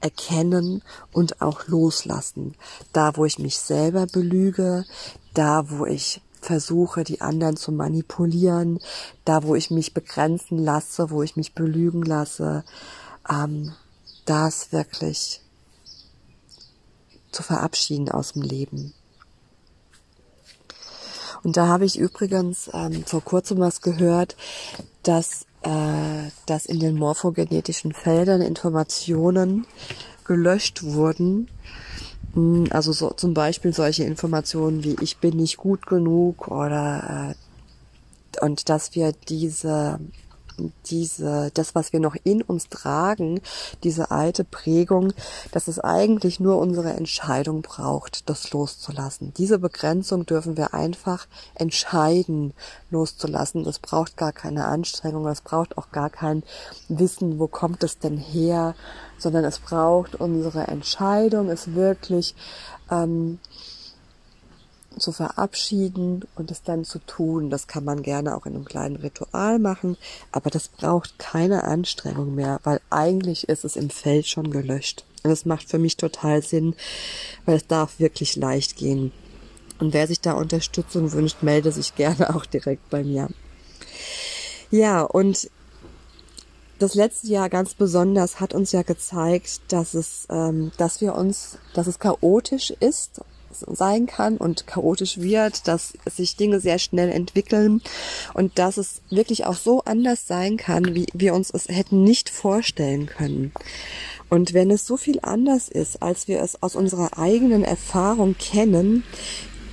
erkennen 0.00 0.82
und 1.12 1.42
auch 1.42 1.66
loslassen. 1.66 2.54
Da, 2.92 3.16
wo 3.16 3.24
ich 3.24 3.40
mich 3.40 3.58
selber 3.58 4.06
belüge, 4.06 4.84
da, 5.34 5.68
wo 5.68 5.84
ich 5.84 6.22
versuche, 6.40 7.04
die 7.04 7.20
anderen 7.20 7.56
zu 7.56 7.72
manipulieren, 7.72 8.78
da, 9.24 9.42
wo 9.42 9.54
ich 9.54 9.70
mich 9.70 9.92
begrenzen 9.92 10.58
lasse, 10.58 11.10
wo 11.10 11.22
ich 11.22 11.36
mich 11.36 11.54
belügen 11.54 12.02
lasse, 12.02 12.64
ähm, 13.28 13.72
das 14.24 14.72
wirklich 14.72 15.40
zu 17.32 17.42
verabschieden 17.42 18.10
aus 18.10 18.32
dem 18.32 18.42
Leben. 18.42 18.94
Und 21.42 21.56
da 21.56 21.66
habe 21.68 21.84
ich 21.84 21.98
übrigens 21.98 22.70
ähm, 22.72 23.04
vor 23.04 23.22
kurzem 23.22 23.58
was 23.58 23.80
gehört, 23.80 24.36
dass 25.02 25.46
äh, 25.62 26.30
dass 26.46 26.66
in 26.66 26.80
den 26.80 26.96
morphogenetischen 26.96 27.92
Feldern 27.92 28.40
Informationen 28.40 29.66
gelöscht 30.24 30.82
wurden. 30.82 31.48
Hm, 32.34 32.66
also 32.70 32.92
so, 32.92 33.10
zum 33.10 33.34
Beispiel 33.34 33.72
solche 33.72 34.04
Informationen 34.04 34.84
wie 34.84 34.96
ich 35.00 35.18
bin 35.18 35.36
nicht 35.36 35.58
gut 35.58 35.86
genug 35.86 36.48
oder 36.48 37.34
äh, 37.34 38.44
und 38.44 38.68
dass 38.68 38.94
wir 38.94 39.12
diese 39.28 39.98
diese, 40.86 41.50
das, 41.54 41.74
was 41.74 41.92
wir 41.92 42.00
noch 42.00 42.16
in 42.24 42.42
uns 42.42 42.68
tragen, 42.68 43.40
diese 43.82 44.10
alte 44.10 44.44
Prägung, 44.44 45.12
dass 45.52 45.68
es 45.68 45.78
eigentlich 45.78 46.40
nur 46.40 46.58
unsere 46.58 46.92
Entscheidung 46.92 47.62
braucht, 47.62 48.28
das 48.28 48.52
loszulassen. 48.52 49.32
Diese 49.36 49.58
Begrenzung 49.58 50.26
dürfen 50.26 50.56
wir 50.56 50.74
einfach 50.74 51.26
entscheiden, 51.54 52.52
loszulassen. 52.90 53.64
Das 53.64 53.78
braucht 53.78 54.16
gar 54.16 54.32
keine 54.32 54.66
Anstrengung, 54.66 55.26
es 55.26 55.40
braucht 55.40 55.78
auch 55.78 55.90
gar 55.90 56.10
kein 56.10 56.42
Wissen, 56.88 57.38
wo 57.38 57.46
kommt 57.46 57.82
es 57.82 57.98
denn 57.98 58.16
her, 58.16 58.74
sondern 59.18 59.44
es 59.44 59.58
braucht 59.58 60.14
unsere 60.14 60.66
Entscheidung, 60.66 61.48
es 61.48 61.74
wirklich 61.74 62.34
ähm, 62.90 63.38
zu 64.98 65.12
verabschieden 65.12 66.24
und 66.34 66.50
es 66.50 66.62
dann 66.62 66.84
zu 66.84 66.98
tun. 66.98 67.50
Das 67.50 67.66
kann 67.66 67.84
man 67.84 68.02
gerne 68.02 68.36
auch 68.36 68.46
in 68.46 68.54
einem 68.54 68.64
kleinen 68.64 68.96
Ritual 68.96 69.58
machen, 69.58 69.96
aber 70.32 70.50
das 70.50 70.68
braucht 70.68 71.18
keine 71.18 71.64
Anstrengung 71.64 72.34
mehr, 72.34 72.60
weil 72.64 72.80
eigentlich 72.90 73.48
ist 73.48 73.64
es 73.64 73.76
im 73.76 73.90
Feld 73.90 74.26
schon 74.26 74.50
gelöscht. 74.50 75.04
Und 75.22 75.30
das 75.30 75.44
macht 75.44 75.68
für 75.68 75.78
mich 75.78 75.96
total 75.96 76.42
Sinn, 76.42 76.74
weil 77.44 77.56
es 77.56 77.66
darf 77.66 78.00
wirklich 78.00 78.36
leicht 78.36 78.76
gehen. 78.76 79.12
Und 79.78 79.94
wer 79.94 80.06
sich 80.06 80.20
da 80.20 80.32
Unterstützung 80.32 81.12
wünscht, 81.12 81.42
melde 81.42 81.72
sich 81.72 81.94
gerne 81.94 82.34
auch 82.34 82.46
direkt 82.46 82.88
bei 82.90 83.02
mir. 83.04 83.28
Ja, 84.70 85.02
und 85.02 85.50
das 86.78 86.94
letzte 86.94 87.26
Jahr 87.26 87.50
ganz 87.50 87.74
besonders 87.74 88.40
hat 88.40 88.54
uns 88.54 88.72
ja 88.72 88.82
gezeigt, 88.82 89.60
dass 89.68 89.92
es, 89.94 90.26
ähm, 90.30 90.72
dass 90.78 91.00
wir 91.02 91.14
uns, 91.14 91.58
dass 91.74 91.86
es 91.86 91.98
chaotisch 91.98 92.70
ist 92.70 93.20
sein 93.50 94.06
kann 94.06 94.36
und 94.36 94.66
chaotisch 94.66 95.18
wird, 95.18 95.66
dass 95.68 95.94
sich 96.06 96.36
Dinge 96.36 96.60
sehr 96.60 96.78
schnell 96.78 97.10
entwickeln 97.10 97.82
und 98.34 98.58
dass 98.58 98.76
es 98.76 99.02
wirklich 99.10 99.46
auch 99.46 99.54
so 99.54 99.82
anders 99.84 100.26
sein 100.26 100.56
kann, 100.56 100.94
wie 100.94 101.06
wir 101.12 101.34
uns 101.34 101.50
es 101.50 101.68
hätten 101.68 102.04
nicht 102.04 102.30
vorstellen 102.30 103.06
können. 103.06 103.52
Und 104.28 104.54
wenn 104.54 104.70
es 104.70 104.86
so 104.86 104.96
viel 104.96 105.18
anders 105.22 105.68
ist, 105.68 106.02
als 106.02 106.28
wir 106.28 106.40
es 106.40 106.62
aus 106.62 106.76
unserer 106.76 107.18
eigenen 107.18 107.64
Erfahrung 107.64 108.36
kennen, 108.38 109.02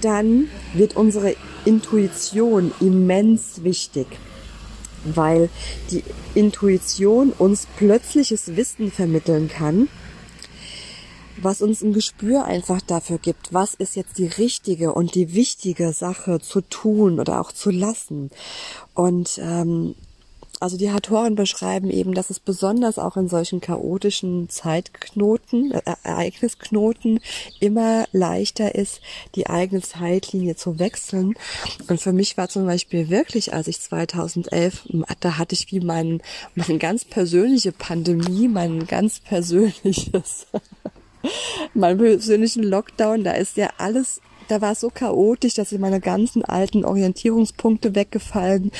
dann 0.01 0.49
wird 0.73 0.95
unsere 0.95 1.35
Intuition 1.65 2.71
immens 2.79 3.63
wichtig, 3.63 4.07
weil 5.03 5.49
die 5.91 6.03
Intuition 6.33 7.33
uns 7.37 7.67
plötzliches 7.77 8.55
Wissen 8.55 8.91
vermitteln 8.91 9.47
kann, 9.47 9.89
was 11.41 11.61
uns 11.61 11.81
ein 11.81 11.93
Gespür 11.93 12.45
einfach 12.45 12.81
dafür 12.81 13.17
gibt, 13.17 13.53
was 13.53 13.73
ist 13.73 13.95
jetzt 13.95 14.17
die 14.17 14.27
richtige 14.27 14.93
und 14.93 15.15
die 15.15 15.33
wichtige 15.33 15.93
Sache 15.93 16.39
zu 16.39 16.61
tun 16.61 17.19
oder 17.19 17.41
auch 17.41 17.51
zu 17.51 17.71
lassen. 17.71 18.31
Und 18.93 19.39
ähm, 19.41 19.95
also 20.59 20.75
die 20.75 20.89
Autoren 20.89 21.35
beschreiben 21.35 21.91
eben, 21.91 22.13
dass 22.15 22.31
es 22.31 22.39
besonders 22.39 22.97
auch 22.97 23.15
in 23.15 23.27
solchen 23.27 23.61
chaotischen 23.61 24.49
Zeitknoten, 24.49 25.71
äh, 25.71 25.81
Ereignisknoten 26.03 27.19
immer 27.59 28.05
leichter 28.11 28.73
ist, 28.73 29.01
die 29.35 29.47
eigene 29.47 29.81
Zeitlinie 29.81 30.55
zu 30.55 30.79
wechseln. 30.79 31.35
Und 31.87 32.01
für 32.01 32.13
mich 32.13 32.37
war 32.37 32.49
zum 32.49 32.65
Beispiel 32.65 33.09
wirklich, 33.09 33.53
als 33.53 33.67
ich 33.67 33.79
2011, 33.79 34.87
da 35.19 35.37
hatte 35.37 35.53
ich 35.53 35.71
wie 35.71 35.79
mein, 35.79 36.21
meine 36.55 36.79
ganz 36.79 37.05
persönliche 37.05 37.71
Pandemie, 37.71 38.47
mein 38.47 38.87
ganz 38.87 39.19
persönliches 39.19 40.47
meinem 41.73 41.97
persönlichen 41.97 42.63
Lockdown, 42.63 43.23
da 43.23 43.31
ist 43.31 43.57
ja 43.57 43.69
alles 43.77 44.21
da 44.47 44.61
war 44.61 44.71
es 44.71 44.79
so 44.79 44.89
chaotisch, 44.89 45.53
dass 45.55 45.71
meine 45.73 45.99
ganzen 45.99 46.43
alten 46.43 46.85
Orientierungspunkte 46.85 47.95
weggefallen. 47.95 48.71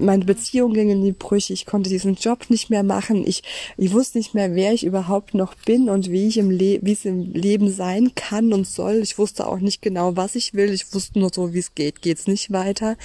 Meine 0.00 0.24
Beziehung 0.24 0.72
ging 0.72 0.90
in 0.90 1.02
die 1.02 1.12
Brüche. 1.12 1.52
Ich 1.52 1.66
konnte 1.66 1.90
diesen 1.90 2.14
Job 2.14 2.50
nicht 2.50 2.70
mehr 2.70 2.82
machen. 2.82 3.26
Ich, 3.26 3.42
ich 3.76 3.92
wusste 3.92 4.18
nicht 4.18 4.34
mehr, 4.34 4.54
wer 4.54 4.72
ich 4.72 4.84
überhaupt 4.84 5.34
noch 5.34 5.54
bin 5.54 5.88
und 5.88 6.10
wie 6.10 6.26
ich 6.26 6.38
im 6.38 6.50
Le 6.50 6.78
wie 6.82 6.92
es 6.92 7.04
im 7.04 7.32
Leben 7.32 7.70
sein 7.70 8.14
kann 8.14 8.52
und 8.52 8.66
soll. 8.66 8.96
Ich 9.02 9.18
wusste 9.18 9.46
auch 9.46 9.58
nicht 9.58 9.82
genau, 9.82 10.16
was 10.16 10.34
ich 10.34 10.54
will. 10.54 10.72
Ich 10.72 10.92
wusste 10.94 11.18
nur 11.18 11.30
so, 11.32 11.54
wie 11.54 11.58
es 11.58 11.74
geht. 11.74 12.02
Geht's 12.02 12.26
nicht 12.26 12.52
weiter. 12.52 12.96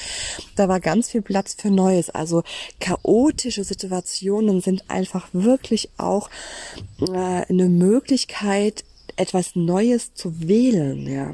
Da 0.56 0.68
war 0.68 0.80
ganz 0.80 1.10
viel 1.10 1.22
Platz 1.22 1.56
für 1.58 1.70
Neues. 1.70 2.10
Also 2.10 2.44
chaotische 2.80 3.64
Situationen 3.64 4.62
sind 4.62 4.90
einfach 4.90 5.30
wirklich 5.34 5.90
auch 5.98 6.30
äh, 7.02 7.46
eine 7.50 7.70
Möglichkeit, 7.70 8.84
etwas 9.16 9.56
Neues 9.56 10.14
zu 10.14 10.48
wählen, 10.48 11.06
ja. 11.08 11.34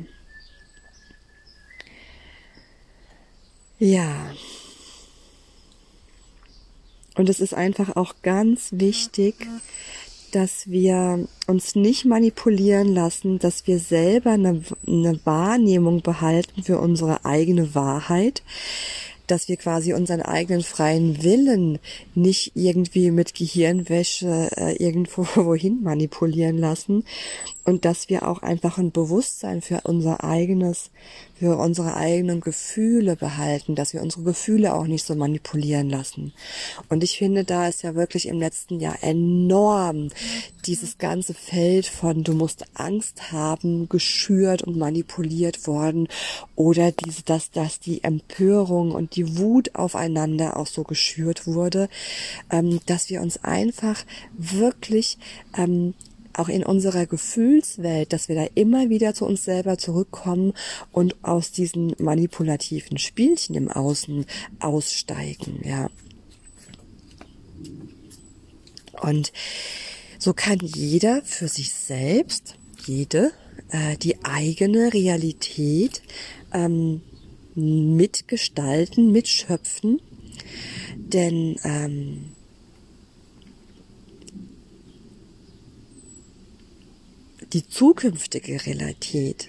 Ja. 3.80 4.32
Und 7.16 7.30
es 7.30 7.40
ist 7.40 7.54
einfach 7.54 7.96
auch 7.96 8.16
ganz 8.22 8.70
wichtig, 8.72 9.48
dass 10.32 10.70
wir 10.70 11.28
uns 11.48 11.76
nicht 11.76 12.04
manipulieren 12.04 12.94
lassen, 12.94 13.40
dass 13.40 13.68
wir 13.68 13.80
selber 13.80 14.32
eine, 14.32 14.62
eine, 14.86 15.20
Wahrnehmung 15.24 16.02
behalten 16.02 16.62
für 16.62 16.78
unsere 16.78 17.24
eigene 17.24 17.74
Wahrheit, 17.74 18.44
dass 19.28 19.48
wir 19.48 19.56
quasi 19.56 19.94
unseren 19.94 20.22
eigenen 20.22 20.62
freien 20.62 21.24
Willen 21.24 21.80
nicht 22.16 22.52
irgendwie 22.54 23.12
mit 23.12 23.34
Gehirnwäsche 23.34 24.50
äh, 24.58 24.76
irgendwo 24.76 25.22
wohin 25.36 25.82
manipulieren 25.84 26.58
lassen 26.58 27.06
und 27.64 27.86
dass 27.86 28.10
wir 28.10 28.28
auch 28.28 28.42
einfach 28.42 28.78
ein 28.78 28.92
Bewusstsein 28.92 29.62
für 29.62 29.82
unser 29.86 30.24
eigenes, 30.24 30.92
für 31.38 31.58
unsere 31.58 31.96
eigenen 31.96 32.40
Gefühle 32.40 33.16
behalten, 33.16 33.76
dass 33.76 33.94
wir 33.94 34.02
unsere 34.02 34.24
Gefühle 34.24 34.74
auch 34.74 34.88
nicht 34.88 35.06
so 35.06 35.16
manipulieren 35.16 35.90
lassen. 35.90 36.34
Und 36.90 37.04
ich 37.04 37.18
finde, 37.18 37.44
da 37.44 37.68
ist 37.68 37.84
ja 37.84 37.94
wirklich 37.96 38.28
im 38.28 38.40
letzten 38.40 38.80
Jahr 38.80 38.98
enorm 39.02 40.10
dieses 40.66 40.98
ganze 40.98 41.34
Feld 41.34 41.86
von 41.86 42.24
du 42.24 42.34
musst 42.34 42.66
Angst 42.74 43.32
haben, 43.32 43.90
geschürt 43.90 44.64
und 44.64 44.78
manipuliert 44.78 45.68
worden 45.68 46.08
oder 46.56 46.92
diese, 46.92 47.24
dass, 47.24 47.52
dass 47.52 47.80
die 47.80 48.04
Empörung 48.04 48.92
und 48.92 49.16
die 49.16 49.38
Wut 49.38 49.76
aufeinander 49.76 50.58
auch 50.58 50.68
so 50.68 50.84
geschürt 50.84 51.46
wurde, 51.46 51.90
ähm, 52.50 52.80
dass 52.86 53.10
wir 53.10 53.22
uns 53.22 53.44
einfach 53.44 54.04
wirklich 54.38 55.18
ähm, 55.58 55.94
auch 56.38 56.50
in 56.50 56.64
unserer 56.64 57.06
Gefühlswelt, 57.06 58.14
dass 58.14 58.30
wir 58.30 58.36
da 58.36 58.46
immer 58.56 58.90
wieder 58.90 59.14
zu 59.14 59.26
uns 59.26 59.44
selber 59.44 59.78
zurückkommen 59.78 60.54
und 60.92 61.24
aus 61.24 61.52
diesen 61.52 61.96
manipulativen 61.98 62.98
Spielchen 62.98 63.56
im 63.56 63.70
Außen 63.70 64.26
aussteigen, 64.60 65.62
ja. 65.64 65.90
Und 69.02 69.34
so 70.18 70.34
kann 70.34 70.60
jeder 70.62 71.22
für 71.24 71.48
sich 71.48 71.74
selbst, 71.74 72.56
jede, 72.86 73.32
äh, 73.70 73.98
die 73.98 74.24
eigene 74.24 74.94
Realität 74.94 76.02
ähm, 76.54 77.02
mitgestalten, 77.56 79.12
mitschöpfen. 79.12 80.02
Denn 80.98 81.58
ähm, 81.64 82.35
die 87.56 87.66
zukünftige 87.66 88.66
Realität 88.66 89.48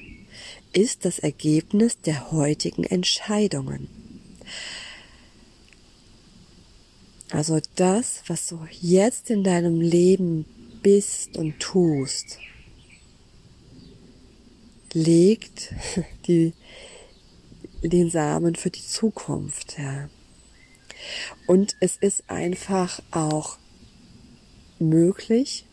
ist 0.72 1.04
das 1.04 1.18
Ergebnis 1.18 2.00
der 2.00 2.30
heutigen 2.30 2.84
Entscheidungen. 2.84 3.88
Also 7.30 7.58
das, 7.74 8.22
was 8.28 8.46
du 8.46 8.60
jetzt 8.80 9.28
in 9.28 9.42
deinem 9.42 9.80
Leben 9.80 10.44
bist 10.82 11.36
und 11.36 11.58
tust, 11.58 12.38
legt 14.92 15.74
die 16.28 16.52
den 17.82 18.08
Samen 18.08 18.54
für 18.54 18.70
die 18.70 18.86
Zukunft, 18.86 19.80
ja. 19.80 20.08
Und 21.48 21.74
es 21.80 21.96
ist 21.96 22.30
einfach 22.30 23.02
auch 23.10 23.58
möglich, 24.78 25.65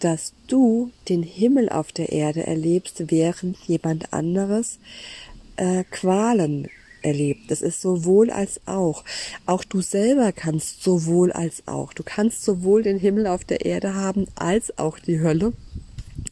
dass 0.00 0.32
du 0.46 0.90
den 1.08 1.22
Himmel 1.22 1.68
auf 1.68 1.92
der 1.92 2.10
Erde 2.12 2.46
erlebst, 2.46 3.10
während 3.10 3.56
jemand 3.66 4.12
anderes 4.12 4.78
äh, 5.56 5.84
Qualen 5.90 6.68
erlebt. 7.02 7.50
Das 7.50 7.62
ist 7.62 7.80
sowohl 7.80 8.30
als 8.30 8.60
auch. 8.66 9.04
Auch 9.46 9.64
du 9.64 9.80
selber 9.80 10.32
kannst 10.32 10.82
sowohl 10.82 11.32
als 11.32 11.66
auch. 11.66 11.92
Du 11.92 12.02
kannst 12.02 12.44
sowohl 12.44 12.82
den 12.82 12.98
Himmel 12.98 13.26
auf 13.26 13.44
der 13.44 13.64
Erde 13.64 13.94
haben 13.94 14.26
als 14.34 14.76
auch 14.78 14.98
die 14.98 15.20
Hölle. 15.20 15.52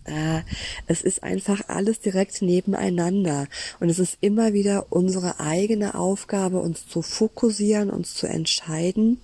Äh, 0.04 0.40
es 0.86 1.02
ist 1.02 1.22
einfach 1.22 1.68
alles 1.68 2.00
direkt 2.00 2.42
nebeneinander. 2.42 3.46
Und 3.80 3.88
es 3.88 3.98
ist 3.98 4.18
immer 4.20 4.52
wieder 4.52 4.86
unsere 4.90 5.40
eigene 5.40 5.94
Aufgabe, 5.94 6.60
uns 6.60 6.86
zu 6.88 7.02
fokussieren, 7.02 7.90
uns 7.90 8.14
zu 8.14 8.26
entscheiden. 8.26 9.20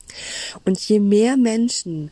Und 0.64 0.79
je 0.81 1.01
mehr 1.01 1.37
Menschen 1.37 2.11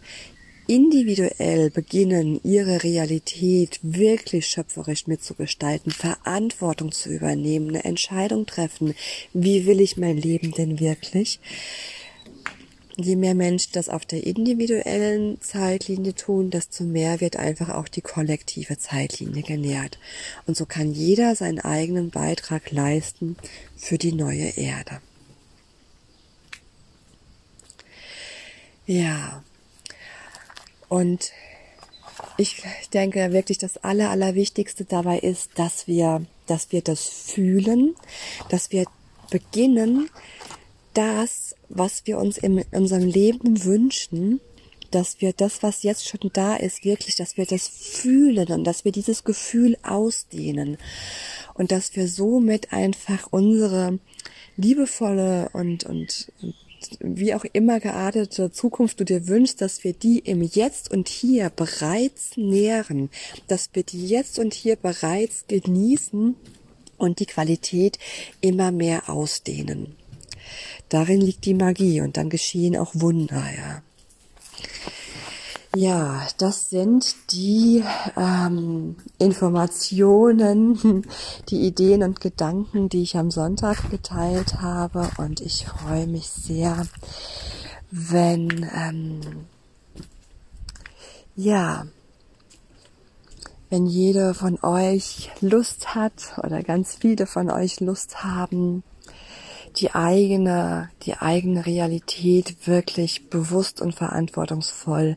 individuell 0.68 1.70
beginnen, 1.70 2.40
ihre 2.44 2.84
Realität 2.84 3.80
wirklich 3.82 4.46
schöpferisch 4.46 5.06
mitzugestalten, 5.06 5.90
Verantwortung 5.90 6.92
zu 6.92 7.08
übernehmen, 7.08 7.70
eine 7.70 7.84
Entscheidung 7.84 8.44
treffen, 8.44 8.94
wie 9.32 9.66
will 9.66 9.80
ich 9.80 9.96
mein 9.96 10.18
Leben 10.18 10.52
denn 10.52 10.78
wirklich, 10.78 11.40
je 12.96 13.16
mehr 13.16 13.34
Menschen 13.34 13.70
das 13.72 13.88
auf 13.88 14.04
der 14.04 14.26
individuellen 14.26 15.40
Zeitlinie 15.40 16.14
tun, 16.14 16.50
desto 16.50 16.84
mehr 16.84 17.22
wird 17.22 17.36
einfach 17.36 17.70
auch 17.70 17.88
die 17.88 18.02
kollektive 18.02 18.76
Zeitlinie 18.76 19.42
genährt. 19.42 19.98
Und 20.46 20.56
so 20.56 20.66
kann 20.66 20.92
jeder 20.92 21.34
seinen 21.34 21.60
eigenen 21.60 22.10
Beitrag 22.10 22.70
leisten 22.72 23.36
für 23.74 23.96
die 23.96 24.12
neue 24.12 24.50
Erde. 24.58 25.00
Ja. 28.86 29.42
Und 30.88 31.32
ich 32.36 32.62
denke 32.92 33.32
wirklich, 33.32 33.58
das 33.58 33.78
Aller, 33.78 34.10
Allerwichtigste 34.10 34.84
dabei 34.84 35.18
ist, 35.18 35.50
dass 35.56 35.86
wir, 35.86 36.24
dass 36.46 36.72
wir 36.72 36.82
das 36.82 37.08
fühlen, 37.08 37.94
dass 38.48 38.72
wir 38.72 38.86
beginnen, 39.30 40.08
das, 40.94 41.54
was 41.68 42.06
wir 42.06 42.18
uns 42.18 42.38
in 42.38 42.64
unserem 42.72 43.06
Leben 43.06 43.64
wünschen, 43.64 44.40
dass 44.90 45.20
wir 45.20 45.32
das, 45.32 45.62
was 45.62 45.82
jetzt 45.82 46.08
schon 46.08 46.30
da 46.32 46.56
ist, 46.56 46.84
wirklich, 46.84 47.14
dass 47.14 47.36
wir 47.36 47.44
das 47.44 47.68
fühlen 47.68 48.48
und 48.48 48.64
dass 48.64 48.84
wir 48.84 48.92
dieses 48.92 49.22
Gefühl 49.22 49.76
ausdehnen. 49.82 50.78
Und 51.54 51.72
dass 51.72 51.94
wir 51.94 52.08
somit 52.08 52.72
einfach 52.72 53.28
unsere 53.30 53.98
liebevolle 54.56 55.50
und, 55.52 55.84
und, 55.84 56.32
und 56.42 56.54
wie 57.00 57.34
auch 57.34 57.44
immer 57.52 57.80
geartete 57.80 58.50
Zukunft 58.50 59.00
du 59.00 59.04
dir 59.04 59.28
wünschst, 59.28 59.60
dass 59.60 59.84
wir 59.84 59.92
die 59.92 60.18
im 60.18 60.42
Jetzt 60.42 60.90
und 60.90 61.08
Hier 61.08 61.50
bereits 61.50 62.36
nähren, 62.36 63.10
dass 63.46 63.70
wir 63.72 63.82
die 63.82 64.06
Jetzt 64.06 64.38
und 64.38 64.54
Hier 64.54 64.76
bereits 64.76 65.46
genießen 65.48 66.36
und 66.96 67.20
die 67.20 67.26
Qualität 67.26 67.98
immer 68.40 68.70
mehr 68.70 69.08
ausdehnen. 69.08 69.96
Darin 70.88 71.20
liegt 71.20 71.44
die 71.44 71.54
Magie 71.54 72.00
und 72.00 72.16
dann 72.16 72.30
geschehen 72.30 72.76
auch 72.76 72.92
Wunder, 72.94 73.44
ja. 73.56 73.82
Ja, 75.80 76.26
das 76.38 76.70
sind 76.70 77.14
die 77.30 77.84
ähm, 78.16 78.96
Informationen, 79.20 81.04
die 81.50 81.60
Ideen 81.68 82.02
und 82.02 82.20
Gedanken, 82.20 82.88
die 82.88 83.02
ich 83.02 83.16
am 83.16 83.30
Sonntag 83.30 83.88
geteilt 83.88 84.60
habe. 84.60 85.08
Und 85.18 85.40
ich 85.40 85.66
freue 85.66 86.08
mich 86.08 86.30
sehr, 86.30 86.84
wenn, 87.92 88.68
ähm, 88.74 89.20
ja, 91.36 91.86
wenn 93.70 93.86
jede 93.86 94.34
von 94.34 94.58
euch 94.60 95.30
Lust 95.40 95.94
hat 95.94 96.40
oder 96.42 96.64
ganz 96.64 96.96
viele 96.96 97.24
von 97.26 97.50
euch 97.50 97.78
Lust 97.78 98.24
haben, 98.24 98.82
die 99.78 99.94
eigene, 99.94 100.90
die 101.02 101.16
eigene 101.16 101.64
Realität 101.64 102.66
wirklich 102.66 103.30
bewusst 103.30 103.80
und 103.80 103.94
verantwortungsvoll 103.94 105.16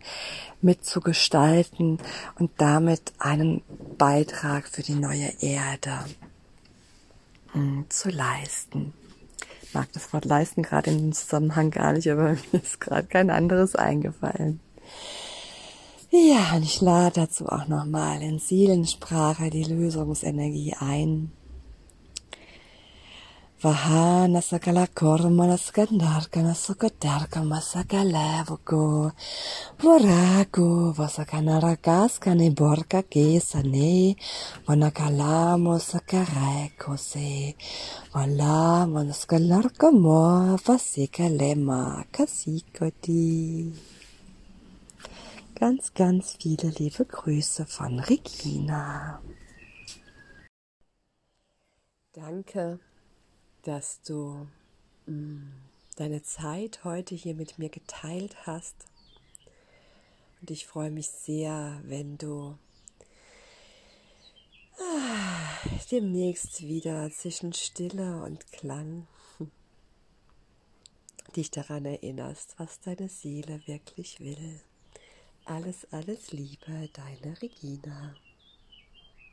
mitzugestalten 0.61 1.97
und 2.37 2.51
damit 2.57 3.13
einen 3.17 3.63
Beitrag 3.97 4.67
für 4.67 4.83
die 4.83 4.93
neue 4.93 5.31
Erde 5.41 6.05
hm, 7.53 7.85
zu 7.89 8.09
leisten. 8.09 8.93
Ich 9.63 9.73
mag 9.73 9.91
das 9.93 10.13
Wort 10.13 10.25
leisten 10.25 10.61
gerade 10.61 10.91
in 10.91 10.97
dem 10.97 11.13
Zusammenhang 11.13 11.71
gar 11.71 11.93
nicht, 11.93 12.09
aber 12.11 12.35
mir 12.51 12.61
ist 12.61 12.79
gerade 12.79 13.07
kein 13.07 13.29
anderes 13.29 13.75
eingefallen. 13.75 14.59
Ja, 16.11 16.55
und 16.57 16.63
ich 16.63 16.81
lade 16.81 17.21
dazu 17.21 17.47
auch 17.47 17.67
nochmal 17.67 18.21
in 18.21 18.37
Seelensprache 18.37 19.49
die 19.49 19.63
Lösungsenergie 19.63 20.75
ein 20.77 21.31
Vahana 23.61 24.41
sakala 24.41 24.87
kormana 24.87 25.55
skandarkana 25.55 26.55
sokotarka 26.57 27.43
masakalevuko. 27.45 29.11
Voraku 29.77 30.95
vasakanarakaskane 30.97 32.49
borka 32.55 33.03
kesane. 33.03 34.17
Vanakalamo 34.65 35.77
sakareko 35.77 36.97
se. 36.97 37.53
Vala 38.13 38.87
manaskalarka 38.93 39.91
mo 39.93 40.57
vasikalema 40.65 42.03
kasikoti. 42.11 43.71
Ganz, 45.53 45.93
ganz 45.93 46.35
viele 46.41 46.73
liebe 46.79 47.05
Grüße 47.05 47.67
von 47.67 47.99
Regina. 47.99 49.21
Danke 52.13 52.79
dass 53.63 54.01
du 54.01 54.47
mm, 55.05 55.51
deine 55.95 56.23
Zeit 56.23 56.83
heute 56.83 57.15
hier 57.15 57.35
mit 57.35 57.59
mir 57.59 57.69
geteilt 57.69 58.47
hast. 58.47 58.75
Und 60.39 60.49
ich 60.49 60.65
freue 60.65 60.91
mich 60.91 61.07
sehr, 61.07 61.79
wenn 61.83 62.17
du 62.17 62.57
ah, 64.79 65.67
demnächst 65.91 66.63
wieder 66.63 67.11
zwischen 67.11 67.53
Stille 67.53 68.23
und 68.23 68.51
Klang 68.51 69.07
dich 71.35 71.51
daran 71.51 71.85
erinnerst, 71.85 72.55
was 72.57 72.79
deine 72.79 73.09
Seele 73.09 73.61
wirklich 73.67 74.19
will. 74.19 74.59
Alles, 75.45 75.87
alles 75.91 76.31
Liebe, 76.31 76.89
deine 76.93 77.41
Regina. 77.41 78.15